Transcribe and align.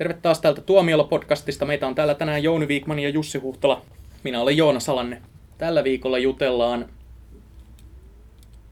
Terve 0.00 0.14
taas 0.14 0.40
täältä 0.40 0.60
Tuomiolla-podcastista. 0.60 1.64
Meitä 1.66 1.86
on 1.86 1.94
täällä 1.94 2.14
tänään 2.14 2.42
Jouni 2.42 2.68
Viikman 2.68 2.98
ja 2.98 3.08
Jussi 3.08 3.38
Huhtola. 3.38 3.82
Minä 4.24 4.40
olen 4.40 4.56
Joona 4.56 4.80
Salanne. 4.80 5.22
Tällä 5.58 5.84
viikolla 5.84 6.18
jutellaan 6.18 6.88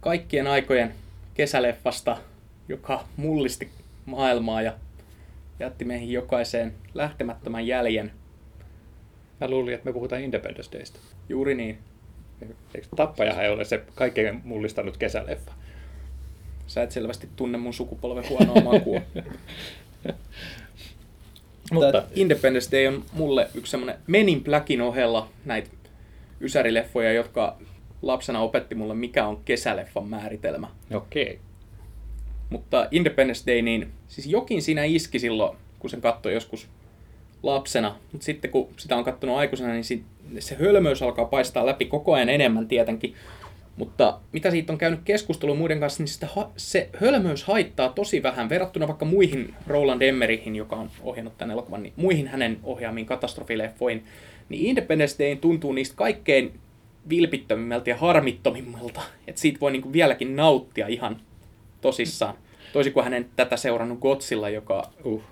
kaikkien 0.00 0.46
aikojen 0.46 0.94
kesäleffasta, 1.34 2.16
joka 2.68 3.04
mullisti 3.16 3.68
maailmaa 4.06 4.62
ja 4.62 4.72
jätti 5.60 5.84
meihin 5.84 6.12
jokaiseen 6.12 6.74
lähtemättömän 6.94 7.66
jäljen. 7.66 8.12
Mä 9.40 9.48
luulin, 9.48 9.74
että 9.74 9.86
me 9.86 9.92
puhutaan 9.92 10.22
Independence 10.22 10.72
Daysta. 10.72 10.98
Juuri 11.28 11.54
niin. 11.54 11.78
Eikö 12.74 12.86
Tappajahan 12.96 13.44
ei 13.44 13.50
ole 13.50 13.64
se 13.64 13.82
kaikkein 13.94 14.40
mullistanut 14.44 14.96
kesäleffa? 14.96 15.52
Sä 16.66 16.82
et 16.82 16.92
selvästi 16.92 17.28
tunne 17.36 17.58
mun 17.58 17.74
sukupolven 17.74 18.28
huonoa 18.28 18.60
makua. 18.60 19.00
Mutta 21.72 22.02
Independence 22.14 22.76
Day 22.76 22.86
on 22.86 23.04
mulle 23.12 23.48
yksi 23.54 23.70
semmoinen 23.70 23.96
Menin 24.06 24.44
Blackin 24.44 24.80
ohella 24.80 25.28
näitä 25.44 25.70
ysärileffoja, 26.40 27.12
jotka 27.12 27.56
lapsena 28.02 28.40
opetti 28.40 28.74
mulle, 28.74 28.94
mikä 28.94 29.26
on 29.26 29.40
kesäleffan 29.44 30.08
määritelmä. 30.08 30.68
Okei. 30.94 31.22
Okay. 31.22 31.36
Mutta 32.50 32.88
Independence 32.90 33.52
Day, 33.52 33.62
niin 33.62 33.92
siis 34.08 34.26
jokin 34.26 34.62
siinä 34.62 34.84
iski 34.84 35.18
silloin, 35.18 35.56
kun 35.78 35.90
sen 35.90 36.00
katsoi 36.00 36.34
joskus 36.34 36.68
lapsena. 37.42 37.96
Mutta 38.12 38.24
sitten 38.24 38.50
kun 38.50 38.68
sitä 38.76 38.96
on 38.96 39.04
katsonut 39.04 39.36
aikuisena, 39.36 39.72
niin 39.72 40.04
se 40.38 40.54
hölmöys 40.54 41.02
alkaa 41.02 41.24
paistaa 41.24 41.66
läpi 41.66 41.84
koko 41.84 42.14
ajan 42.14 42.28
enemmän 42.28 42.68
tietenkin. 42.68 43.14
Mutta 43.78 44.20
mitä 44.32 44.50
siitä 44.50 44.72
on 44.72 44.78
käynyt 44.78 45.00
keskustelu 45.04 45.54
muiden 45.54 45.80
kanssa, 45.80 46.02
niin 46.02 46.08
sitä, 46.08 46.28
se 46.56 46.90
hölmöys 47.00 47.44
haittaa 47.44 47.88
tosi 47.88 48.22
vähän 48.22 48.48
verrattuna 48.48 48.88
vaikka 48.88 49.04
muihin 49.04 49.54
Roland 49.66 50.02
Emmerihin, 50.02 50.56
joka 50.56 50.76
on 50.76 50.90
ohjannut 51.02 51.38
tämän 51.38 51.52
elokuvan, 51.52 51.82
niin 51.82 51.92
muihin 51.96 52.28
hänen 52.28 52.58
ohjaamiin 52.62 53.06
katastrofileffoihin. 53.06 54.04
Niin 54.48 54.66
Independence 54.66 55.24
Day 55.24 55.36
tuntuu 55.36 55.72
niistä 55.72 55.96
kaikkein 55.96 56.60
vilpittömimmältä 57.08 57.90
ja 57.90 57.96
harmittomimmalta. 57.96 59.00
Että 59.26 59.40
siitä 59.40 59.60
voi 59.60 59.72
niinku 59.72 59.92
vieläkin 59.92 60.36
nauttia 60.36 60.86
ihan 60.86 61.20
tosissaan. 61.80 62.34
Toisin 62.72 62.92
kuin 62.92 63.04
hänen 63.04 63.30
tätä 63.36 63.56
seurannut 63.56 63.98
Godzilla, 63.98 64.48
joka... 64.48 64.90
Uh. 65.04 65.22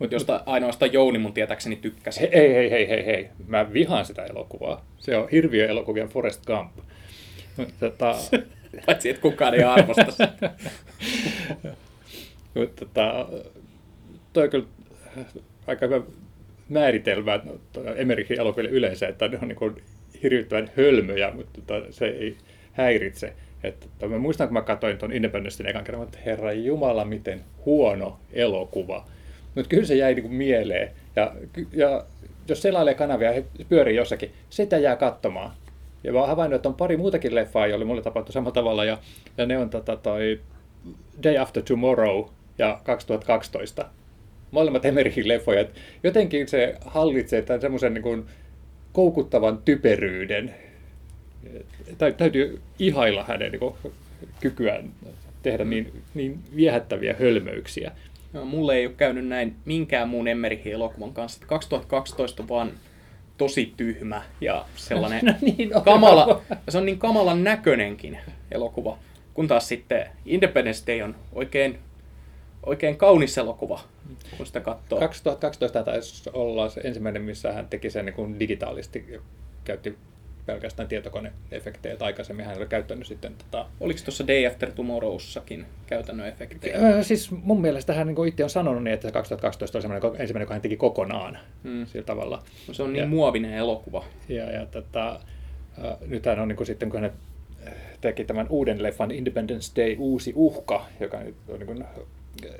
Mutta 0.00 0.14
josta 0.14 0.42
ainoastaan 0.46 0.92
Jouni 0.92 1.18
mun 1.18 1.32
tietääkseni 1.32 1.76
tykkäsi. 1.76 2.20
Hei, 2.20 2.54
hei, 2.54 2.70
hei, 2.70 2.88
hei, 2.88 3.06
hei. 3.06 3.28
Mä 3.46 3.72
vihaan 3.72 4.06
sitä 4.06 4.24
elokuvaa. 4.24 4.84
Se 4.98 5.16
on 5.16 5.28
hirviö 5.28 5.68
elokuvien 5.68 6.08
Forest 6.08 6.46
Gump. 6.46 6.72
Tota... 7.80 8.14
Paitsi, 8.86 9.10
että 9.10 9.22
kukaan 9.22 9.54
ei 9.54 9.62
arvosta 9.62 10.10
sitä. 10.10 10.32
Mutta 12.54 12.84
tota, 12.84 13.28
toi 14.32 14.44
on 14.44 14.50
kyllä 14.50 14.66
aika 15.66 15.86
hyvä 15.86 16.00
määritelmä 16.68 17.40
Emerichin 17.96 18.40
elokuville 18.40 18.70
yleensä, 18.70 19.08
että 19.08 19.28
ne 19.28 19.38
on 19.42 19.48
niin 19.48 19.84
hirvittävän 20.22 20.70
hölmöjä, 20.76 21.30
mutta 21.30 21.60
tota, 21.60 21.92
se 21.92 22.06
ei 22.06 22.36
häiritse. 22.72 23.32
Että, 23.62 23.86
että 23.86 24.08
mä 24.08 24.18
muistan, 24.18 24.48
kun 24.48 24.54
mä 24.54 24.62
katsoin 24.62 24.98
tuon 24.98 25.12
Independencein 25.12 25.68
ekan 25.68 25.84
kerran, 25.84 26.02
että 26.02 26.18
herra 26.26 26.52
Jumala, 26.52 27.04
miten 27.04 27.40
huono 27.64 28.20
elokuva. 28.32 29.06
Mutta 29.54 29.68
kyllä 29.68 29.86
se 29.86 29.94
jäi 29.94 30.14
niin 30.14 30.22
kuin 30.22 30.34
mieleen. 30.34 30.90
Ja, 31.16 31.32
ja 31.72 32.04
jos 32.48 32.62
selailee 32.62 32.94
kanavia 32.94 33.32
ja 33.32 33.42
pyörii 33.68 33.96
jossakin, 33.96 34.32
sitä 34.50 34.78
jää 34.78 34.96
katsomaan. 34.96 35.50
Ja 36.04 36.12
mä 36.12 36.18
oon 36.18 36.28
havainnut, 36.28 36.56
että 36.56 36.68
on 36.68 36.74
pari 36.74 36.96
muutakin 36.96 37.34
leffaa, 37.34 37.66
joille 37.66 37.84
mulle 37.84 38.02
tapahtui 38.02 38.32
samalla 38.32 38.54
tavalla, 38.54 38.84
ja, 38.84 38.98
ja 39.38 39.46
ne 39.46 39.58
on 39.58 39.70
tota, 39.70 39.96
toi 39.96 40.40
Day 41.22 41.38
After 41.38 41.62
Tomorrow 41.62 42.24
ja 42.58 42.80
2012. 42.84 43.86
Molemmat 44.50 44.84
Emerichin 44.84 45.28
leffoja. 45.28 45.64
Jotenkin 46.02 46.48
se 46.48 46.76
hallitsee 46.86 47.42
tämän 47.42 47.60
semmoisen 47.60 47.94
niin 47.94 48.26
koukuttavan 48.92 49.58
typeryyden. 49.64 50.54
Täytyy 52.16 52.60
ihailla 52.78 53.24
hänen 53.24 53.52
niin 53.52 53.60
kuin, 53.60 53.74
kykyään 54.40 54.90
tehdä 55.42 55.64
niin, 55.64 56.02
niin 56.14 56.38
viehättäviä 56.56 57.16
hölmöyksiä. 57.18 57.92
No, 58.32 58.44
mulle 58.44 58.76
ei 58.76 58.86
ole 58.86 58.94
käynyt 58.96 59.26
näin 59.26 59.56
minkään 59.64 60.08
muun 60.08 60.28
Emmerichin 60.28 60.72
elokuvan 60.72 61.12
kanssa. 61.12 61.46
2012 61.46 62.42
on 62.42 62.48
vaan 62.48 62.72
tosi 63.36 63.74
tyhmä 63.76 64.22
ja 64.40 64.64
sellainen 64.76 65.24
no 65.26 65.34
niin, 65.40 65.70
kamala, 65.84 66.42
se 66.68 66.78
on 66.78 66.86
niin 66.86 66.98
kamalan 66.98 67.44
näköinenkin 67.44 68.18
elokuva. 68.50 68.98
Kun 69.34 69.48
taas 69.48 69.68
sitten 69.68 70.06
Independence 70.26 70.86
Day 70.86 71.02
on 71.02 71.16
oikein, 71.32 71.78
oikein 72.66 72.96
kaunis 72.96 73.38
elokuva, 73.38 73.80
kun 74.36 74.46
sitä 74.46 74.60
katsoo. 74.60 74.98
2012 74.98 75.82
taisi 75.82 76.30
olla 76.32 76.68
se 76.68 76.80
ensimmäinen, 76.84 77.22
missä 77.22 77.52
hän 77.52 77.68
teki 77.68 77.90
sen 77.90 78.06
niin 78.06 78.40
digitaalisti, 78.40 79.20
käytti 79.64 79.98
pelkästään 80.50 80.88
tietokoneefektejä, 80.88 81.92
että 81.92 82.04
aikaisemmin 82.04 82.46
hän 82.46 82.56
oli 82.56 82.66
käyttänyt 82.66 83.06
sitten... 83.06 83.34
Tota... 83.34 83.66
Oliko 83.80 84.00
tuossa 84.04 84.26
Day 84.26 84.46
After 84.46 84.72
Tomorrowssakin 84.72 85.66
käytännön 85.86 86.28
efektejä? 86.28 86.78
Öö, 86.78 87.02
siis 87.02 87.30
mun 87.30 87.60
mielestä 87.60 87.94
hän 87.94 88.06
niin 88.06 88.28
itse 88.28 88.44
on 88.44 88.50
sanonut 88.50 88.84
niin, 88.84 88.94
että 88.94 89.12
2012 89.12 89.78
oli 89.78 90.18
ensimmäinen, 90.18 90.46
kun 90.46 90.54
hän 90.54 90.62
teki 90.62 90.76
kokonaan 90.76 91.38
hmm. 91.64 91.86
sillä 91.86 92.04
tavalla. 92.04 92.42
No, 92.68 92.74
se 92.74 92.82
on 92.82 92.92
niin 92.92 93.02
ja, 93.02 93.08
muovinen 93.08 93.54
elokuva. 93.54 94.04
Ja, 94.28 94.50
ja 94.50 94.66
tota, 94.66 95.20
äh, 95.84 95.96
nyt 96.06 96.26
hän 96.26 96.38
on 96.38 96.48
niin 96.48 96.56
kuin 96.56 96.66
sitten, 96.66 96.90
kun 96.90 97.00
hän 97.00 97.12
teki 98.00 98.24
tämän 98.24 98.46
uuden 98.48 98.82
leffan 98.82 99.10
Independence 99.10 99.82
Day 99.82 99.96
Uusi 99.98 100.32
uhka, 100.36 100.86
joka 101.00 101.20
nyt 101.20 101.36
on 101.48 101.58
niin 101.58 101.66
kuin 101.66 101.84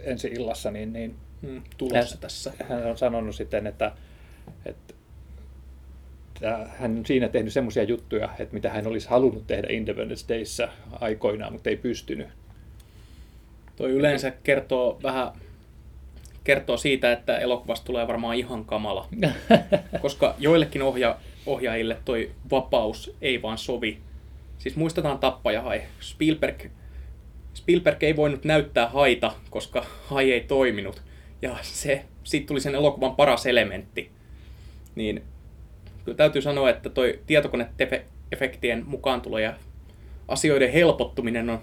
ensi 0.05 0.29
illassa, 0.29 0.71
niin, 0.71 0.93
niin 0.93 1.17
hmm, 1.43 1.63
tulossa 1.79 2.15
hän, 2.15 2.21
tässä. 2.21 2.53
Hän 2.69 2.87
on 2.87 2.99
sanonut 2.99 3.35
sitten, 3.35 3.67
että, 3.67 3.93
että 4.67 4.95
hän 6.79 6.99
on 6.99 7.07
siinä 7.07 7.29
tehnyt 7.29 7.53
semmoisia 7.53 7.83
juttuja, 7.83 8.29
että 8.39 8.55
mitä 8.55 8.71
hän 8.71 8.87
olisi 8.87 9.09
halunnut 9.09 9.47
tehdä 9.47 9.69
Independence 9.71 10.35
Dayssä 10.35 10.69
aikoinaan, 11.01 11.53
mutta 11.53 11.71
ei 11.71 11.77
pystynyt. 11.77 12.29
Toi 13.77 13.91
yleensä 13.91 14.33
kertoo 14.43 15.01
vähän 15.03 15.33
kertoo 16.45 16.77
siitä, 16.77 17.13
että 17.13 17.39
elokuvasta 17.39 17.87
tulee 17.87 18.07
varmaan 18.07 18.37
ihan 18.37 18.65
kamala. 18.65 19.09
Koska 20.03 20.35
joillekin 20.39 20.83
ohja, 20.83 21.17
ohjaajille 21.47 21.97
toi 22.05 22.31
vapaus 22.51 23.17
ei 23.23 23.43
vaan 23.43 23.59
sovi. 23.59 23.99
Siis 24.59 24.77
muistetaan 24.77 25.19
tappaja 25.19 25.63
hai. 25.63 25.83
Spielberg, 26.01 26.65
Spielberg 27.55 28.03
ei 28.03 28.17
voinut 28.17 28.45
näyttää 28.45 28.89
haita, 28.89 29.33
koska 29.51 29.87
hai 30.07 30.33
ei 30.33 30.41
toiminut. 30.41 31.03
Ja 31.43 31.57
se, 31.63 32.05
siitä 32.25 32.47
tuli 32.47 32.61
sen 32.61 32.75
elokuvan 32.75 33.17
paras 33.17 33.47
elementti. 33.47 34.11
Niin 34.95 35.23
kyllä 36.05 36.17
täytyy 36.17 36.43
sanoa, 36.43 36.71
että 36.71 36.91
toi 36.91 37.21
tietokoneefektien 37.27 38.85
mukaantulo 38.87 39.39
ja 39.39 39.55
asioiden 40.29 40.73
helpottuminen 40.73 41.51
on 41.51 41.61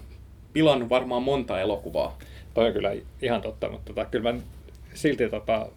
pilannut 0.54 0.90
varmaan 0.90 1.24
monta 1.24 1.62
elokuvaa. 1.62 2.18
Toi 2.54 2.68
on 2.68 2.74
kyllä 2.74 2.92
ihan 3.22 3.42
totta, 3.42 3.70
mutta 3.70 3.94
tota, 3.94 4.06
kyllä 4.06 4.34
mä 4.34 4.40
silti 4.94 5.30
tota, 5.30 5.68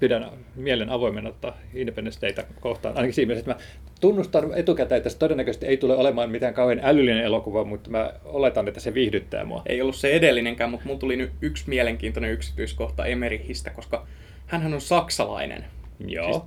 pidän 0.00 0.30
mielen 0.54 0.90
avoimena 0.90 1.28
ottaa 1.28 1.56
Independence 1.74 2.20
Dayta 2.22 2.42
kohtaan. 2.60 2.96
Ainakin 2.96 3.14
siinä 3.14 3.26
mielessä, 3.26 3.52
että 3.52 3.64
mä 3.64 3.70
tunnustan 4.00 4.54
etukäteen, 4.54 4.96
että 4.96 5.10
se 5.10 5.18
todennäköisesti 5.18 5.66
ei 5.66 5.76
tule 5.76 5.96
olemaan 5.96 6.30
mitään 6.30 6.54
kauhean 6.54 6.80
älyllinen 6.82 7.24
elokuva, 7.24 7.64
mutta 7.64 7.90
mä 7.90 8.12
oletan, 8.24 8.68
että 8.68 8.80
se 8.80 8.94
viihdyttää 8.94 9.44
mua. 9.44 9.62
Ei 9.66 9.82
ollut 9.82 9.96
se 9.96 10.10
edellinenkään, 10.10 10.70
mutta 10.70 10.86
mulla 10.86 11.00
tuli 11.00 11.16
nyt 11.16 11.30
yksi 11.42 11.64
mielenkiintoinen 11.66 12.32
yksityiskohta 12.32 13.06
Emerihistä, 13.06 13.70
koska 13.70 14.06
hän 14.46 14.74
on 14.74 14.80
saksalainen. 14.80 15.64
Joo. 16.06 16.32
Siis 16.32 16.44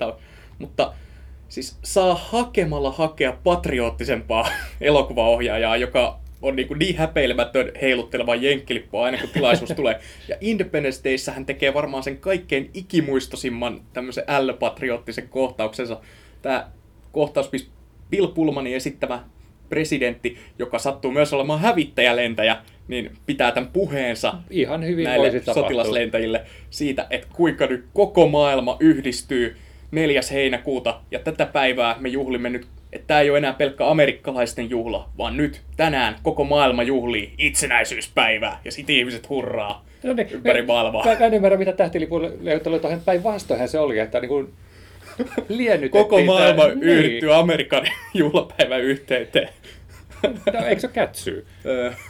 mutta 0.61 0.93
siis 1.49 1.77
saa 1.83 2.15
hakemalla 2.15 2.91
hakea 2.91 3.37
patrioottisempaa 3.43 4.49
elokuvaohjaajaa, 4.81 5.77
joka 5.77 6.19
on 6.41 6.55
niin, 6.55 6.67
niin 6.79 6.97
häpeilemätön 6.97 7.71
heilutteleva 7.81 8.35
jenkkilippu 8.35 8.97
aina 8.97 9.17
kun 9.17 9.29
tilaisuus 9.29 9.71
tulee. 9.75 9.99
Ja 10.27 10.35
Independence 10.41 11.01
Dayssä 11.03 11.31
hän 11.31 11.45
tekee 11.45 11.73
varmaan 11.73 12.03
sen 12.03 12.17
kaikkein 12.17 12.69
ikimuistosimman 12.73 13.81
tämmöisen 13.93 14.23
ällöpatriottisen 14.27 15.29
kohtauksensa. 15.29 15.99
Tämä 16.41 16.67
kohtaus, 17.11 17.51
missä 17.51 17.71
Bill 18.09 18.27
Pullmanin 18.27 18.75
esittämä 18.75 19.23
presidentti, 19.69 20.37
joka 20.59 20.79
sattuu 20.79 21.11
myös 21.11 21.33
olemaan 21.33 21.59
hävittäjälentäjä, 21.59 22.57
niin 22.87 23.11
pitää 23.25 23.51
tämän 23.51 23.69
puheensa 23.73 24.33
Ihan 24.49 24.85
hyvin 24.85 25.03
näille 25.03 25.41
sotilaslentäjille 25.53 26.45
siitä, 26.69 27.07
että 27.09 27.27
kuinka 27.33 27.67
nyt 27.67 27.85
koko 27.93 28.27
maailma 28.27 28.77
yhdistyy 28.79 29.57
4. 29.91 30.21
heinäkuuta, 30.31 30.99
ja 31.11 31.19
tätä 31.19 31.45
päivää 31.45 31.95
me 31.99 32.09
juhlimme 32.09 32.49
nyt, 32.49 32.67
että 32.93 33.07
tämä 33.07 33.19
ei 33.19 33.29
ole 33.29 33.37
enää 33.37 33.53
pelkkä 33.53 33.87
amerikkalaisten 33.87 34.69
juhla, 34.69 35.09
vaan 35.17 35.37
nyt 35.37 35.61
tänään 35.77 36.15
koko 36.23 36.43
maailma 36.43 36.83
juhlii 36.83 37.33
itsenäisyyspäivää, 37.37 38.59
ja 38.65 38.71
sitten 38.71 38.95
ihmiset 38.95 39.29
hurraa 39.29 39.85
no 40.03 40.13
niin, 40.13 40.27
ympäri 40.31 40.61
maailmaa. 40.61 41.05
Mä, 41.05 41.15
mä 41.19 41.25
en 41.25 41.33
ymmärrä, 41.33 41.57
mitä 41.57 41.73
tähtilipun 41.73 42.31
leijottelu 42.41 42.79
tuohon 42.79 43.01
päinvastoinhan 43.05 43.67
se 43.67 43.79
oli, 43.79 43.99
että 43.99 44.19
niin 44.19 44.29
kuin 44.29 44.53
Koko 45.91 46.23
maailma 46.23 46.63
tämän, 46.63 46.83
yhdyttyy 46.83 47.29
niin. 47.29 47.39
Amerikan 47.39 47.87
juhlapäivän 48.13 48.81
yhteyteen. 48.81 49.49
No, 50.53 50.65
eikö 50.65 50.81
se 50.81 50.87
kätsyy? 50.87 51.45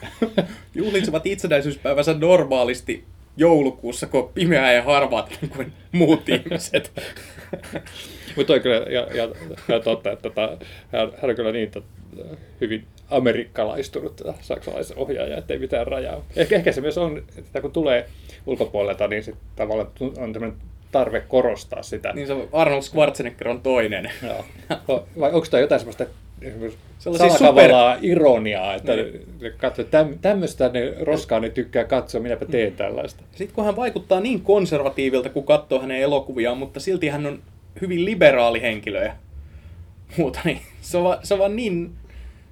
Juhlitsevat 0.75 1.25
itsenäisyyspäivänsä 1.25 2.13
normaalisti 2.13 3.03
joulukuussa, 3.37 4.07
kun 4.07 4.19
on 4.19 4.29
pimeää 4.33 4.73
ja 4.73 4.83
harvaat 4.83 5.37
niin 5.41 5.51
kuin 5.51 5.73
muut 5.91 6.29
ihmiset. 6.29 6.91
Mutta 8.35 8.53
on 8.53 8.61
kyllä 8.61 8.75
ja, 8.75 9.07
ja, 9.13 9.29
ja 9.67 9.79
totta, 9.79 10.11
että 10.11 10.29
tota, 10.29 10.57
hän, 10.91 11.11
hän 11.21 11.29
on 11.29 11.35
kyllä 11.35 11.51
niin 11.51 11.71
tot, 11.71 11.85
hyvin 12.61 12.85
amerikkalaistunut 13.09 14.15
tätä 14.15 14.33
saksalaisen 14.41 14.97
ohjaaja, 14.97 15.37
ettei 15.37 15.59
mitään 15.59 15.87
rajaa. 15.87 16.25
Ehkä, 16.35 16.55
ehkä 16.55 16.71
se 16.71 16.81
myös 16.81 16.97
on, 16.97 17.23
että 17.37 17.61
kun 17.61 17.71
tulee 17.71 18.09
ulkopuolelta, 18.45 19.07
niin 19.07 19.23
sitten 19.23 19.43
tavallaan 19.55 19.89
on 20.17 20.33
tämmöinen 20.33 20.57
tarve 20.91 21.21
korostaa 21.21 21.83
sitä. 21.83 22.13
Niin 22.13 22.27
se 22.27 22.47
Arnold 22.51 22.81
Schwarzenegger 22.81 23.47
on 23.49 23.61
toinen. 23.61 24.11
Joo. 24.23 24.45
Vai 25.19 25.31
onko 25.31 25.47
tämä 25.51 25.61
jotain 25.61 25.79
semmoista 25.79 26.05
salakavalaa 26.99 27.95
super... 27.95 28.09
ironiaa, 28.11 28.75
että 28.75 28.95
niin. 28.95 29.53
katso, 29.57 29.83
täm, 29.83 30.19
tämmöistä 30.21 30.69
ne 30.69 30.93
roskaa 31.01 31.39
ne 31.39 31.49
tykkää 31.49 31.83
katsoa, 31.83 32.21
minäpä 32.21 32.45
teen 32.45 32.73
tällaista. 32.73 33.23
Sitten 33.31 33.55
kun 33.55 33.65
hän 33.65 33.75
vaikuttaa 33.75 34.19
niin 34.19 34.41
konservatiivilta, 34.41 35.29
kun 35.29 35.45
katsoo 35.45 35.81
hänen 35.81 36.01
elokuviaan, 36.01 36.57
mutta 36.57 36.79
silti 36.79 37.09
hän 37.09 37.25
on 37.25 37.39
hyvin 37.81 38.05
liberaali 38.05 38.61
henkilö 38.61 39.03
ja 39.03 39.15
muuta, 40.17 40.39
niin 40.45 40.61
se 40.81 40.97
on, 40.97 41.03
vaan, 41.03 41.17
se 41.23 41.33
on 41.33 41.39
vaan 41.39 41.55
niin, 41.55 41.91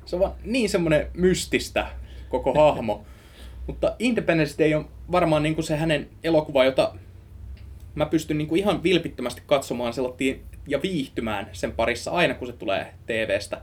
se 0.05 0.15
on 0.15 0.19
vaan 0.19 0.33
niin 0.43 0.69
semmoinen 0.69 1.07
mystistä 1.13 1.87
koko 2.29 2.53
hahmo. 2.53 3.03
mutta 3.67 3.95
Independence 3.99 4.63
Day 4.63 4.73
on 4.73 4.87
varmaan 5.11 5.43
niin 5.43 5.55
kuin 5.55 5.65
se 5.65 5.75
hänen 5.75 6.09
elokuva, 6.23 6.65
jota 6.65 6.93
mä 7.95 8.05
pystyn 8.05 8.37
niin 8.37 8.47
kuin 8.47 8.59
ihan 8.59 8.83
vilpittömästi 8.83 9.41
katsomaan 9.45 9.93
ja 10.67 10.81
viihtymään 10.81 11.49
sen 11.51 11.71
parissa 11.71 12.11
aina, 12.11 12.33
kun 12.33 12.47
se 12.47 12.53
tulee 12.53 12.93
TVstä. 13.05 13.61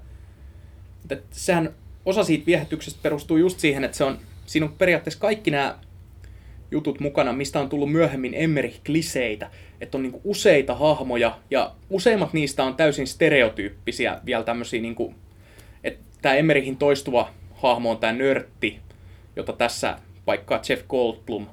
Että 1.11 1.27
sehän, 1.31 1.75
osa 2.05 2.25
siitä 2.25 2.47
viehätyksestä 2.47 3.01
perustuu 3.03 3.37
just 3.37 3.61
siihen, 3.61 3.85
että 3.85 3.97
se 3.97 4.05
on, 4.05 4.19
siinä 4.47 4.67
on 4.67 4.73
periaatteessa 4.73 5.21
kaikki 5.21 5.51
nämä 5.51 5.79
jutut 6.71 7.01
mukana, 7.01 7.33
mistä 7.33 7.61
on 7.61 7.69
tullut 7.69 7.93
myöhemmin 7.93 8.35
Emmerich-kliseitä. 8.35 9.51
Että 9.81 9.99
on 9.99 10.03
niinku 10.03 10.21
useita 10.25 10.75
hahmoja, 10.75 11.39
ja 11.51 11.75
useimmat 11.91 12.33
niistä 12.33 12.65
on 12.65 12.75
täysin 12.75 13.07
stereotyyppisiä, 13.07 14.21
vielä 14.27 14.45
tämmöisiä, 14.45 14.83
niinku, 14.83 15.15
että 15.85 16.05
tämä 16.23 16.35
Emmerichin 16.35 16.77
toistuva 16.77 17.31
hahmo 17.55 17.91
on 17.91 17.99
tämä 17.99 18.13
nörtti, 18.13 18.81
jota 19.37 19.53
tässä 19.53 19.99
paikkaa 20.25 20.63
Jeff 20.69 20.87
Goldblum. 20.89 21.47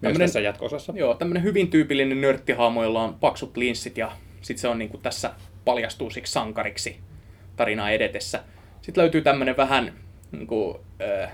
Myös 0.00 0.18
tässä 0.18 0.40
jatko-osassa. 0.40 0.92
Joo, 0.96 1.14
tämmöinen 1.14 1.42
hyvin 1.42 1.70
tyypillinen 1.70 2.20
nörttihahmo, 2.20 2.82
jolla 2.82 3.02
on 3.02 3.14
paksut 3.14 3.56
linssit 3.56 3.98
ja 3.98 4.12
sitten 4.40 4.60
se 4.60 4.68
on 4.68 4.78
niinku 4.78 4.98
tässä 4.98 5.30
paljastuu 5.64 6.10
siksi 6.10 6.32
sankariksi 6.32 6.96
tarinaa 7.56 7.90
edetessä. 7.90 8.44
Sitten 8.84 9.02
löytyy 9.02 9.20
tämmöinen 9.20 9.56
vähän 9.56 9.92
niinku, 10.32 10.80
äh, 11.02 11.32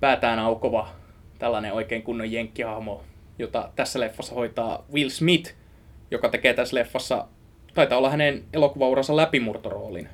päätään 0.00 0.38
aukova 0.38 0.88
tällainen 1.38 1.72
oikein 1.72 2.02
kunnon 2.02 2.32
jenkkihahmo, 2.32 3.02
jota 3.38 3.70
tässä 3.76 4.00
leffassa 4.00 4.34
hoitaa 4.34 4.84
Will 4.92 5.08
Smith, 5.08 5.54
joka 6.10 6.28
tekee 6.28 6.54
tässä 6.54 6.76
leffassa, 6.76 7.26
taitaa 7.74 7.98
olla 7.98 8.10
hänen 8.10 8.44
elokuvauransa 8.52 9.16
läpimurtoroolin. 9.16 10.08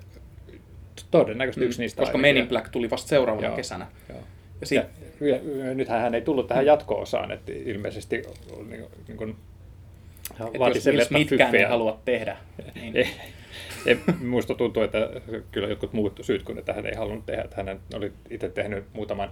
Todennäköisesti 1.11 1.65
mm, 1.65 1.67
yksi 1.67 1.81
niistä. 1.81 2.03
Koska 2.03 2.19
Men 2.19 2.37
in 2.37 2.49
Black 2.49 2.69
tuli 2.69 2.91
vasta 2.91 3.09
seuraavana 3.09 3.47
Joo. 3.47 3.57
kesänä. 3.57 3.87
Joo. 4.09 4.19
Ja, 4.61 4.67
sit... 4.67 4.77
ja, 5.21 5.39
nythän 5.75 6.01
hän 6.01 6.15
ei 6.15 6.23
tullut 6.23 6.47
tähän 6.47 6.67
jatko-osaan, 6.67 7.33
että 7.33 7.53
ilmeisesti 7.53 8.23
niin, 8.69 8.85
niin 9.09 9.17
kuin, 9.17 9.37
vaati 10.59 10.79
jos 10.79 10.87
Will 10.87 11.05
Smithkään 11.05 11.55
ei 11.55 11.65
halua 11.65 12.01
tehdä. 12.05 12.37
Niin. 12.75 13.09
muista 14.21 14.55
tuntuu, 14.55 14.83
että 14.83 14.99
kyllä 15.53 15.69
jotkut 15.69 15.93
muut 15.93 16.21
syyt 16.23 16.43
kuin 16.43 16.59
että 16.59 16.73
hän 16.73 16.87
ei 16.87 16.95
halunnut 16.95 17.27
tehdä, 17.27 17.43
että 17.43 17.57
hän 17.57 17.81
oli 17.95 18.13
itse 18.31 18.49
tehnyt 18.49 18.85
muutaman 18.93 19.31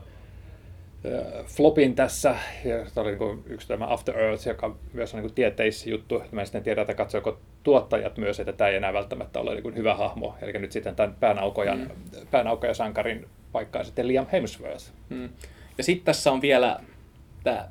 flopin 1.46 1.94
tässä, 1.94 2.36
ja 2.64 2.76
tämä 2.94 3.08
oli 3.08 3.16
niin 3.16 3.44
yksi 3.46 3.68
tämä 3.68 3.86
After 3.88 4.18
Earth, 4.18 4.46
joka 4.46 4.76
myös 4.92 5.14
on 5.14 5.22
niin 5.22 5.34
tieteisjuttu. 5.34 6.22
Mä 6.32 6.40
en 6.40 6.46
sitten 6.46 6.62
tiedä, 6.62 6.80
että 6.80 6.94
katsoiko 6.94 7.40
tuottajat 7.62 8.16
myös, 8.16 8.40
että 8.40 8.52
tämä 8.52 8.70
ei 8.70 8.76
enää 8.76 8.92
välttämättä 8.92 9.40
ole 9.40 9.54
niin 9.54 9.76
hyvä 9.76 9.94
hahmo. 9.94 10.34
Eli 10.42 10.52
nyt 10.52 10.72
sitten 10.72 10.96
tämän 10.96 11.16
päänaukojan, 11.20 11.78
mm. 11.78 12.26
päänaukojan 12.30 12.74
sankarin 12.74 13.26
paikkaa 13.52 13.84
sitten 13.84 14.08
Liam 14.08 14.26
Hemsworth. 14.32 14.92
Mm. 15.08 15.28
Ja 15.78 15.84
sitten 15.84 16.04
tässä 16.04 16.32
on 16.32 16.42
vielä 16.42 16.80
tämä 17.44 17.68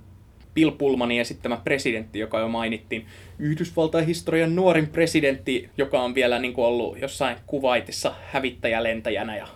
Bill 0.58 0.72
Pullmanin 0.72 1.22
esittämä 1.22 1.58
presidentti, 1.64 2.20
joka 2.20 2.40
jo 2.40 2.48
mainittiin. 2.48 3.06
Yhdysvaltain 3.40 4.06
historian 4.06 4.56
nuorin 4.56 4.88
presidentti, 4.88 5.70
joka 5.78 6.02
on 6.02 6.16
vielä 6.16 6.40
niin 6.40 6.54
ollut 6.58 7.02
jossain 7.02 7.38
kuvaitissa 7.48 8.16
hävittäjälentäjänä 8.32 9.38
ja 9.38 9.48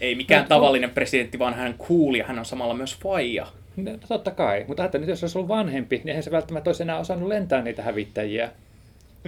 ei 0.00 0.14
mikään 0.14 0.42
no, 0.42 0.48
tavallinen 0.48 0.90
no. 0.90 0.94
presidentti, 0.94 1.38
vaan 1.38 1.54
hän 1.54 1.74
cool 1.78 2.14
ja 2.14 2.24
hän 2.24 2.38
on 2.38 2.44
samalla 2.44 2.74
myös 2.74 2.98
faija. 3.02 3.46
No, 3.76 3.92
totta 4.08 4.30
kai, 4.30 4.64
mutta 4.68 4.82
ajattelin, 4.82 5.02
että 5.02 5.12
jos 5.12 5.22
olisi 5.22 5.38
ollut 5.38 5.48
vanhempi, 5.48 5.96
niin 5.96 6.08
eihän 6.08 6.22
se 6.22 6.30
välttämättä 6.30 6.70
olisi 6.70 6.82
enää 6.82 6.98
osannut 6.98 7.28
lentää 7.28 7.62
niitä 7.62 7.82
hävittäjiä. 7.82 8.50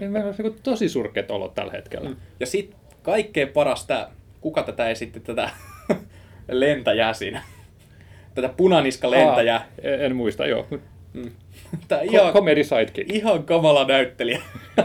Meillä 0.01 0.29
on 0.29 0.35
niin 0.39 0.57
tosi 0.63 0.89
surkeat 0.89 1.31
olot 1.31 1.55
tällä 1.55 1.73
hetkellä. 1.73 2.09
Mm. 2.09 2.17
Ja 2.41 2.47
sitten 2.47 2.79
kaikkein 3.03 3.49
parasta, 3.49 4.11
kuka 4.41 4.63
tätä 4.63 4.89
esitti, 4.89 5.21
tätä 5.21 5.51
lentäjää 6.49 7.13
siinä? 7.13 7.43
Tätä 8.35 8.49
punaniska 8.49 9.11
lentäjää. 9.11 9.67
En 9.83 10.17
muista, 10.17 10.47
joo. 10.47 10.67
Mm. 11.17 11.31
Tämä 11.89 12.01
ihan, 12.01 12.33
Comedy 12.33 12.65
sidekick. 12.65 13.13
Ihan 13.13 13.45
kamala 13.45 13.85
näyttelijä. 13.85 14.43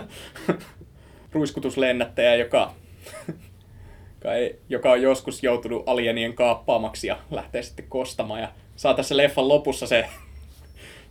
Ruiskutuslennättäjä, 1.33 2.36
joka 2.36 2.74
joka 4.69 4.92
on 4.92 5.01
joskus 5.01 5.44
joutunut 5.44 5.83
alienien 5.86 6.33
kaappaamaksi 6.33 7.07
ja 7.07 7.18
lähtee 7.31 7.63
sitten 7.63 7.86
kostamaan. 7.89 8.42
Ja 8.42 8.50
saa 8.75 8.94
tässä 8.94 9.18
leffan 9.18 9.48
lopussa 9.48 9.88
se 9.88 10.06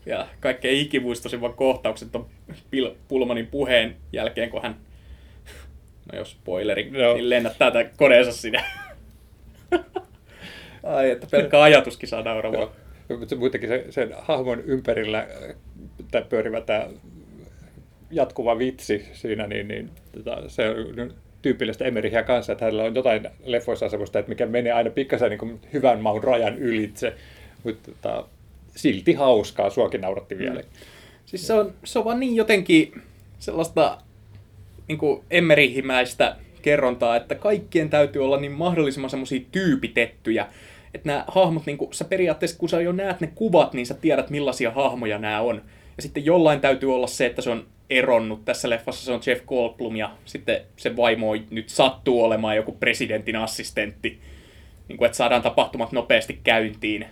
ja 0.07 0.27
kaikkein 0.41 0.81
ikimuistoisimman 0.81 1.55
kohtaukset 1.55 2.17
on 2.17 2.27
Pulmanin 3.09 3.47
puheen 3.47 3.97
jälkeen, 4.13 4.51
kun 4.51 4.63
hän, 4.63 4.77
no 6.13 6.19
jos 6.19 6.31
spoileri, 6.31 6.91
no. 6.91 7.15
niin 7.15 7.31
lennättää 7.31 7.71
tämän 7.71 7.91
koneensa 7.97 8.33
sinne. 8.33 8.65
Ai, 10.83 11.11
että 11.11 11.27
pelkkä 11.31 11.63
ajatuskin 11.63 12.09
saa 12.09 12.23
nauramaan. 12.23 12.69
Mutta 13.19 13.37
muutenkin 13.37 13.69
se, 13.69 13.87
sen 13.91 14.15
hahmon 14.19 14.61
ympärillä 14.61 15.27
tämä 16.11 16.25
pyörivä 16.25 16.61
tämä 16.61 16.87
jatkuva 18.11 18.59
vitsi 18.59 19.09
siinä, 19.13 19.47
niin, 19.47 19.69
niin 19.69 19.91
tota, 20.13 20.49
se 20.49 20.65
tyypillistä 21.43 21.85
Emerichia 21.85 22.23
kanssa, 22.23 22.53
että 22.53 22.65
hänellä 22.65 22.85
on 22.85 22.95
jotain 22.95 23.29
leffoissa 23.45 23.89
semmoista, 23.89 24.19
että 24.19 24.29
mikä 24.29 24.47
menee 24.47 24.73
aina 24.73 24.91
pikkasen 24.91 25.31
niin 25.31 25.61
hyvän 25.73 26.01
maun 26.01 26.25
rajan 26.25 26.59
ylitse, 26.59 27.15
mutta 27.65 27.91
tota, 27.93 28.25
silti 28.77 29.13
hauskaa, 29.13 29.71
suakin 29.71 30.01
nauratti 30.01 30.39
vielä. 30.39 30.61
Mm. 30.61 30.69
Siis 31.27 31.47
se 31.47 31.53
on, 31.53 31.75
se 31.85 31.99
on 31.99 32.05
vaan 32.05 32.21
niin 32.21 32.37
jotenkin 32.37 33.03
sellaista 33.39 33.99
niin 34.89 34.99
Emerihimäistä 35.31 36.37
kerrontaa, 36.63 37.17
että 37.17 37.35
kaikkien 37.35 37.91
täytyy 37.91 38.25
olla 38.25 38.41
niin 38.41 38.53
mahdollisimman 38.53 39.11
semmoisia 39.11 39.41
tyypitettyjä, 39.53 40.47
että 40.95 41.09
nämä 41.09 41.25
hahmot, 41.29 41.67
niin 41.67 41.79
kuin, 41.79 41.95
sä 41.95 42.05
periaatteessa 42.05 42.59
kun 42.59 42.69
sä 42.69 42.81
jo 42.81 42.93
näet 42.93 43.21
ne 43.21 43.33
kuvat, 43.35 43.75
niin 43.75 43.87
sä 43.87 43.95
tiedät 43.95 44.31
millaisia 44.31 44.71
hahmoja 44.71 45.19
nämä 45.19 45.41
on. 45.41 45.63
Ja 45.97 46.03
sitten 46.03 46.25
jollain 46.25 46.61
täytyy 46.61 46.95
olla 46.95 47.07
se, 47.07 47.27
että 47.27 47.43
se 47.43 47.51
on 47.51 47.67
eronnut. 47.91 48.45
Tässä 48.45 48.71
leffassa 48.71 49.05
se 49.05 49.13
on 49.13 49.21
Jeff 49.27 49.47
Goldblum 49.47 49.97
ja 49.97 50.11
sitten 50.25 50.61
se 50.77 50.97
vaimo 50.97 51.33
nyt 51.51 51.69
sattuu 51.69 52.25
olemaan 52.25 52.57
joku 52.57 52.73
presidentin 52.73 53.37
assistentti. 53.37 54.21
Niin 54.89 54.97
kuin, 54.97 55.07
että 55.07 55.17
saadaan 55.17 55.43
tapahtumat 55.43 55.93
nopeasti 55.93 56.41
käyntiin. 56.45 57.07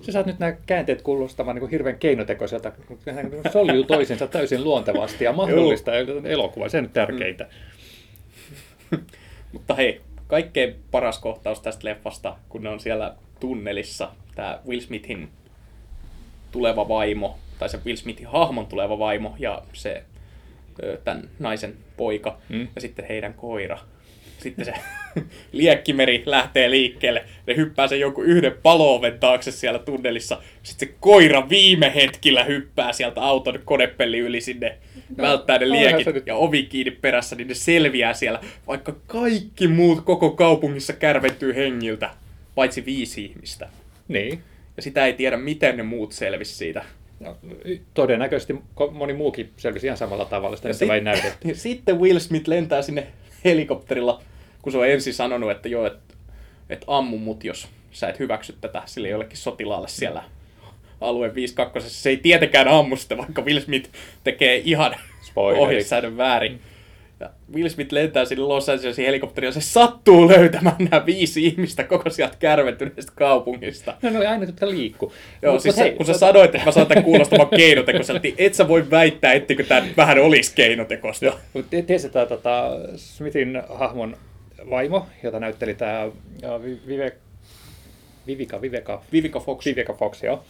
Sä 0.00 0.12
saat 0.12 0.26
nyt 0.26 0.38
nämä 0.38 0.52
käänteet 0.66 1.02
kuulostamaan 1.02 1.54
niin 1.54 1.60
kuin 1.60 1.70
hirveän 1.70 1.98
keinotekoiselta. 1.98 2.72
Hän 3.14 3.30
soljuu 3.52 3.84
toisensa 3.84 4.26
täysin 4.26 4.64
luontevasti 4.64 5.24
ja 5.24 5.32
mahdollista 5.32 5.92
elokuva. 6.24 6.68
Se 6.68 6.78
on 6.78 6.84
nyt 6.84 6.92
tärkeintä. 6.92 7.44
Mm. 8.90 8.98
Mutta 9.52 9.74
hei, 9.74 10.00
kaikkein 10.28 10.76
paras 10.90 11.18
kohtaus 11.18 11.60
tästä 11.60 11.88
leffasta, 11.88 12.36
kun 12.48 12.62
ne 12.62 12.68
on 12.68 12.80
siellä 12.80 13.14
tunnelissa, 13.40 14.10
tämä 14.34 14.58
Will 14.68 14.80
Smithin 14.80 15.28
tuleva 16.52 16.88
vaimo 16.88 17.38
tai 17.58 17.68
se 17.68 17.80
Will 17.86 17.96
Smithin 17.96 18.26
hahmon 18.26 18.66
tuleva 18.66 18.98
vaimo 18.98 19.34
ja 19.38 19.62
se 19.72 20.04
tämän 21.04 21.30
naisen 21.38 21.76
poika 21.96 22.38
mm. 22.48 22.68
ja 22.74 22.80
sitten 22.80 23.04
heidän 23.08 23.34
koira. 23.34 23.78
Sitten 24.38 24.64
se 24.64 24.72
liekkimeri 25.52 26.22
lähtee 26.26 26.70
liikkeelle. 26.70 27.24
Ne 27.46 27.56
hyppää 27.56 27.88
sen 27.88 28.00
jonkun 28.00 28.24
yhden 28.24 28.54
palooven 28.62 29.18
taakse 29.18 29.50
siellä 29.50 29.78
tunnelissa. 29.78 30.38
Sitten 30.62 30.88
se 30.88 30.94
koira 31.00 31.48
viime 31.48 31.92
hetkillä 31.94 32.44
hyppää 32.44 32.92
sieltä 32.92 33.20
auton 33.20 33.60
konepelli 33.64 34.18
yli 34.18 34.40
sinne, 34.40 34.78
no, 35.16 35.22
välttää 35.22 35.58
ne 35.58 35.70
liekit 35.70 36.26
ja 36.26 36.36
ovi 36.36 36.62
kiinni 36.62 36.90
perässä, 36.90 37.36
niin 37.36 37.48
ne 37.48 37.54
selviää 37.54 38.14
siellä, 38.14 38.40
vaikka 38.66 38.96
kaikki 39.06 39.68
muut 39.68 40.04
koko 40.04 40.30
kaupungissa 40.30 40.92
kärventyy 40.92 41.54
hengiltä, 41.54 42.10
paitsi 42.54 42.84
viisi 42.84 43.24
ihmistä. 43.24 43.68
Niin. 44.08 44.42
Ja 44.76 44.82
sitä 44.82 45.06
ei 45.06 45.12
tiedä, 45.12 45.36
miten 45.36 45.76
ne 45.76 45.82
muut 45.82 46.12
selvisi 46.12 46.54
siitä. 46.54 46.84
No, 47.20 47.36
todennäköisesti 47.94 48.56
moni 48.90 49.12
muukin 49.12 49.50
selvisi 49.56 49.86
ihan 49.86 49.96
samalla 49.96 50.24
tavalla, 50.24 50.56
sitä 50.56 50.72
sit, 50.72 50.90
ei 50.90 51.00
näytetty. 51.00 51.54
Sitten 51.54 52.00
Will 52.00 52.18
Smith 52.18 52.48
lentää 52.48 52.82
sinne 52.82 53.06
helikopterilla, 53.44 54.22
kun 54.62 54.72
se 54.72 54.78
on 54.78 54.88
ensin 54.88 55.14
sanonut, 55.14 55.50
että 55.50 55.68
joo, 55.68 55.86
että 55.86 56.14
et 56.70 56.84
ammu 56.86 57.18
mut, 57.18 57.44
jos 57.44 57.68
sä 57.90 58.08
et 58.08 58.18
hyväksy 58.18 58.54
tätä 58.60 58.82
sille 58.86 59.08
jollekin 59.08 59.36
sotilaalle 59.36 59.88
siellä 59.88 60.22
alue 61.00 61.34
52. 61.34 61.90
Se 61.90 62.10
ei 62.10 62.16
tietenkään 62.16 62.68
ammu 62.68 62.96
sitä, 62.96 63.16
vaikka 63.16 63.42
Will 63.42 63.60
Smith 63.60 63.90
tekee 64.24 64.62
ihan 64.64 64.94
ohjesäädön 65.36 66.16
väärin. 66.16 66.60
Ja 67.20 67.30
Will 67.54 67.68
Smith 67.68 67.92
lentää 67.92 68.24
sinne 68.24 68.44
Los 68.44 68.68
Angelesin 68.68 69.04
helikopterilla, 69.04 69.52
se 69.52 69.60
sattuu 69.60 70.28
löytämään 70.28 70.76
nämä 70.90 71.06
viisi 71.06 71.46
ihmistä 71.46 71.84
koko 71.84 72.10
sieltä 72.10 72.36
kärventyneestä 72.38 73.12
kaupungista. 73.14 73.94
No 74.02 74.10
ne 74.10 74.18
oli 74.18 74.26
aina, 74.26 74.44
jotka 74.44 74.70
liikkuu. 74.70 75.12
Joo, 75.42 75.52
Mut, 75.52 75.62
siis 75.62 75.76
hei, 75.76 75.92
kun 75.92 76.06
sä 76.06 76.12
tot... 76.12 76.20
sanoit, 76.20 76.54
että 76.54 76.64
mä 76.66 76.72
saatan 76.72 77.04
kuulostamaan 77.04 77.48
keinotekoiselta, 77.56 78.20
niin 78.22 78.34
et 78.38 78.54
sä 78.54 78.68
voi 78.68 78.90
väittää, 78.90 79.32
etteikö 79.32 79.64
tämä 79.64 79.86
vähän 79.96 80.18
olisi 80.18 80.52
keinotekosta. 80.54 81.32
Mutta 81.52 81.76
tiesi 81.86 82.08
tämä 82.08 82.26
tota, 82.26 82.70
Smithin 82.96 83.62
hahmon 83.68 84.16
vaimo, 84.70 85.06
jota 85.22 85.40
näytteli 85.40 85.74
tämä 85.74 86.08
Vive, 86.86 87.12
Vivika, 88.26 88.60
Viveka, 88.60 89.02
Vivika 89.12 89.40
Fox. 89.40 89.66
Viveka 89.66 89.92
Fox, 89.92 90.22
joo. 90.22 90.44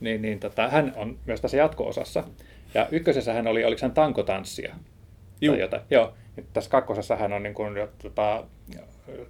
Niin, 0.00 0.22
niin 0.22 0.40
tota, 0.40 0.68
hän 0.68 0.92
on 0.96 1.18
myös 1.26 1.40
tässä 1.40 1.56
jatko-osassa. 1.56 2.24
Ja 2.74 2.88
ykkösessä 2.90 3.32
hän 3.32 3.46
oli, 3.46 3.64
oliko 3.64 3.78
hän 3.82 3.92
tankotanssia? 3.92 4.74
Juu. 5.40 5.54
Tai 5.54 5.60
jotain. 5.60 5.82
Joo. 5.90 6.14
Nyt 6.36 6.46
tässä 6.52 6.70
kakkosessa 6.70 7.16
hän 7.16 7.32
on 7.32 7.42
niin 7.42 7.54
kuin, 7.54 7.74
tota, 8.02 8.44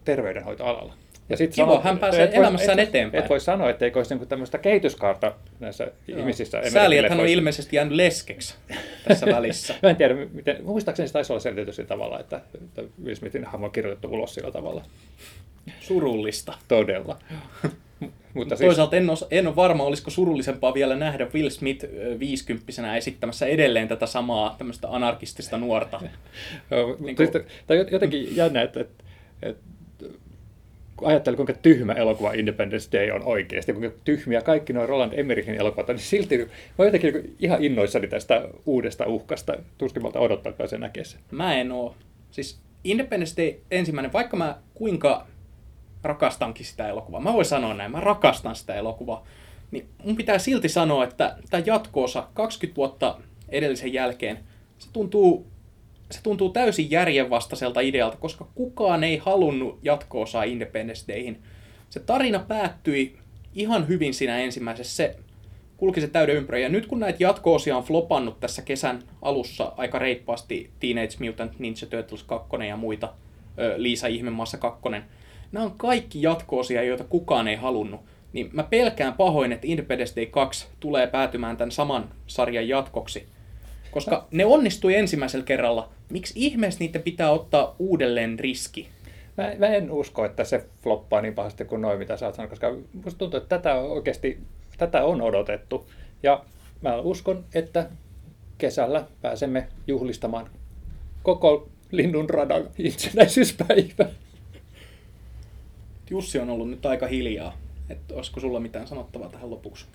terveydenhoitoalalla. 0.04 0.94
Ja 1.28 1.36
sit 1.36 1.54
Kiva, 1.54 1.66
sanoo, 1.66 1.80
hän 1.80 1.98
pääsee 1.98 2.24
et 2.24 2.34
elämässään 2.34 2.78
et, 2.78 2.88
eteenpäin. 2.88 3.24
Et 3.24 3.30
voi 3.30 3.40
sanoa, 3.40 3.70
etteikö 3.70 3.98
olisi 3.98 4.14
niinku 4.14 4.26
tämmöistä 4.26 4.58
kehityskaarta 4.58 5.32
näissä 5.60 5.90
Joo. 6.08 6.18
ihmisissä. 6.18 6.70
Sääli, 6.70 6.98
että 6.98 7.08
hän 7.08 7.20
on 7.20 7.26
ilmeisesti 7.26 7.76
jäänyt 7.76 7.94
leskeksi 7.94 8.54
tässä 9.08 9.26
välissä. 9.26 9.74
Mä 9.82 9.90
en 9.90 9.96
tiedä, 9.96 10.14
miten, 10.32 10.64
muistaakseni 10.64 11.06
se 11.06 11.12
taisi 11.12 11.32
olla 11.32 11.40
selitetty 11.40 11.72
sillä 11.72 11.88
tavalla, 11.88 12.20
että, 12.20 12.40
että 12.54 12.82
Will 13.04 13.14
Smithin 13.14 13.44
hahmo 13.44 13.66
on 13.66 13.72
kirjoitettu 13.72 14.08
ulos 14.08 14.34
sillä 14.34 14.50
tavalla. 14.50 14.84
Surullista. 15.80 16.54
Todella. 16.68 17.18
Mutta 18.34 18.56
siis... 18.56 18.66
Toisaalta 18.66 18.96
en 18.96 19.10
ole, 19.10 19.18
en 19.30 19.46
ole 19.46 19.56
varma, 19.56 19.84
olisiko 19.84 20.10
surullisempaa 20.10 20.74
vielä 20.74 20.96
nähdä 20.96 21.26
Will 21.34 21.50
Smith 21.50 21.84
50 22.18 22.96
esittämässä 22.96 23.46
edelleen 23.46 23.88
tätä 23.88 24.06
samaa 24.06 24.54
tämmöistä 24.58 24.88
anarkistista 24.90 25.58
nuorta. 25.58 26.00
niin 26.98 27.16
kuin... 27.16 27.28
Tai 27.66 27.86
jotenkin 27.90 28.36
jännä, 28.36 28.62
että, 28.62 28.80
että, 28.80 29.04
että 29.42 29.62
ajattelin, 31.02 31.36
kuinka 31.36 31.52
tyhmä 31.52 31.92
elokuva 31.92 32.32
Independence 32.32 32.98
Day 32.98 33.10
on 33.10 33.22
oikeasti, 33.22 33.72
kuinka 33.72 33.96
tyhmiä 34.04 34.42
kaikki 34.42 34.72
nuo 34.72 34.86
Roland 34.86 35.12
Emmerich'n 35.12 35.60
elokuvat, 35.60 35.88
niin 35.88 35.98
silti 35.98 36.38
mä 36.78 36.84
jotenkin 36.84 37.36
ihan 37.38 37.64
innoissani 37.64 38.08
tästä 38.08 38.48
uudesta 38.66 39.06
uhkasta. 39.06 39.56
Tuskin 39.78 40.02
malta 40.02 40.20
odottaa, 40.20 40.66
se 40.66 40.78
näkee 40.78 41.04
sen. 41.04 41.20
Mä 41.30 41.54
en 41.54 41.72
oo. 41.72 41.94
Siis 42.30 42.60
Independence 42.84 43.42
Day 43.42 43.54
ensimmäinen, 43.70 44.12
vaikka 44.12 44.36
mä 44.36 44.58
kuinka 44.74 45.26
rakastankin 46.02 46.66
sitä 46.66 46.88
elokuvaa. 46.88 47.20
Mä 47.20 47.32
voin 47.32 47.44
sanoa 47.44 47.74
näin, 47.74 47.90
mä 47.90 48.00
rakastan 48.00 48.56
sitä 48.56 48.74
elokuvaa. 48.74 49.26
Niin 49.70 49.88
mun 50.04 50.16
pitää 50.16 50.38
silti 50.38 50.68
sanoa, 50.68 51.04
että 51.04 51.36
tämä 51.50 51.62
jatkoosa 51.66 52.28
20 52.34 52.76
vuotta 52.76 53.18
edellisen 53.48 53.92
jälkeen, 53.92 54.38
se 54.78 54.88
tuntuu, 54.92 55.46
se 56.10 56.22
tuntuu 56.22 56.48
täysin 56.50 56.90
järjenvastaiselta 56.90 57.80
idealta, 57.80 58.16
koska 58.16 58.46
kukaan 58.54 59.04
ei 59.04 59.16
halunnut 59.16 59.78
jatkoosaa 59.82 60.42
Independence 60.42 61.12
Dayhin. 61.12 61.42
Se 61.90 62.00
tarina 62.00 62.38
päättyi 62.38 63.18
ihan 63.54 63.88
hyvin 63.88 64.14
siinä 64.14 64.38
ensimmäisessä. 64.38 64.96
Se 64.96 65.16
kulki 65.76 66.00
se 66.00 66.08
täyden 66.08 66.36
ympärä. 66.36 66.58
Ja 66.58 66.68
nyt 66.68 66.86
kun 66.86 67.00
näitä 67.00 67.22
jatkoosia 67.22 67.76
on 67.76 67.82
flopannut 67.82 68.40
tässä 68.40 68.62
kesän 68.62 69.02
alussa 69.22 69.72
aika 69.76 69.98
reippaasti, 69.98 70.70
Teenage 70.80 71.16
Mutant 71.26 71.58
Ninja 71.58 71.86
Turtles 71.90 72.22
2 72.22 72.48
ja 72.68 72.76
muita, 72.76 73.12
Liisa 73.76 74.06
Ihmemaassa 74.06 74.58
2, 74.58 74.82
nämä 75.52 75.64
on 75.64 75.74
kaikki 75.76 76.22
jatkoosia, 76.22 76.82
joita 76.82 77.04
kukaan 77.04 77.48
ei 77.48 77.56
halunnut. 77.56 78.00
Niin 78.32 78.50
mä 78.52 78.62
pelkään 78.62 79.12
pahoin, 79.12 79.52
että 79.52 79.66
Independence 79.66 80.16
Day 80.16 80.26
2 80.26 80.66
tulee 80.80 81.06
päätymään 81.06 81.56
tämän 81.56 81.70
saman 81.70 82.08
sarjan 82.26 82.68
jatkoksi. 82.68 83.26
Koska 83.90 84.28
ne 84.30 84.44
onnistui 84.44 84.94
ensimmäisellä 84.94 85.44
kerralla. 85.44 85.88
Miksi 86.12 86.32
ihmeessä 86.36 86.80
niitä 86.80 86.98
pitää 86.98 87.30
ottaa 87.30 87.76
uudelleen 87.78 88.38
riski? 88.38 88.88
Mä, 89.36 89.52
mä 89.58 89.66
en 89.66 89.90
usko, 89.90 90.24
että 90.24 90.44
se 90.44 90.64
floppaa 90.82 91.20
niin 91.20 91.34
pahasti 91.34 91.64
kuin 91.64 91.82
noin, 91.82 91.98
mitä 91.98 92.16
sä 92.16 92.26
oot 92.26 92.34
sanonut, 92.34 92.50
koska 92.50 92.76
musta 93.04 93.18
tuntuu, 93.18 93.38
että 93.38 93.58
tätä 93.58 93.74
on 93.74 93.90
oikeasti 93.90 94.38
tätä 94.78 95.04
on 95.04 95.22
odotettu. 95.22 95.90
Ja 96.22 96.44
mä 96.82 96.96
uskon, 96.96 97.44
että 97.54 97.90
kesällä 98.58 99.06
pääsemme 99.22 99.68
juhlistamaan 99.86 100.50
koko 101.22 101.68
Linnun 101.90 102.30
radan 102.30 102.70
itsenäisyyspäivää. 102.78 104.10
Jussi 106.10 106.38
on 106.38 106.50
ollut 106.50 106.70
nyt 106.70 106.86
aika 106.86 107.06
hiljaa. 107.06 107.56
Että 107.90 108.14
olisiko 108.14 108.40
sulla 108.40 108.60
mitään 108.60 108.86
sanottavaa 108.86 109.28
tähän 109.28 109.50
lopuksi? 109.50 109.86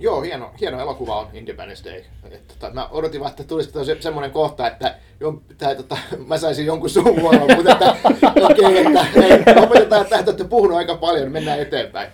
Joo, 0.00 0.20
hieno, 0.20 0.50
hieno 0.60 0.80
elokuva 0.80 1.18
on 1.18 1.28
Independence 1.32 1.90
Day. 1.90 2.02
Et, 2.30 2.48
tota, 2.48 2.70
mä 2.70 2.88
odotin 2.90 3.20
vaan, 3.20 3.30
että 3.30 3.44
tulisi 3.44 3.70
se, 3.84 3.96
semmoinen 4.00 4.30
kohta, 4.30 4.66
että 4.66 4.94
jon, 5.20 5.42
tää, 5.58 5.74
tota, 5.74 5.96
mä 6.26 6.38
saisin 6.38 6.66
jonkun 6.66 6.90
suun 6.90 7.20
mutta 7.56 7.72
että, 7.72 7.96
okay, 8.50 8.76
että, 8.76 9.06
ei, 9.14 9.62
opetetaan, 9.62 10.02
että 10.02 10.22
te 10.22 10.30
olette 10.30 10.44
puhunut 10.44 10.76
aika 10.76 10.96
paljon, 10.96 11.32
mennään 11.32 11.60
eteenpäin. 11.60 12.10